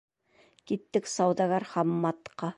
—Киттек 0.71 1.11
сауҙагәр 1.13 1.69
Хамматҡа. 1.75 2.49